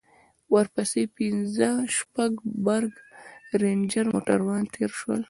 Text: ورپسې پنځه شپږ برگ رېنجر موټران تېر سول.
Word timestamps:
ورپسې 0.53 1.03
پنځه 1.17 1.69
شپږ 1.97 2.31
برگ 2.65 2.93
رېنجر 3.61 4.05
موټران 4.13 4.63
تېر 4.73 4.91
سول. 4.99 5.19